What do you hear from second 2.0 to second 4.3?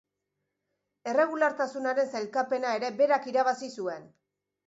sailkapena ere berak irabazi zuen.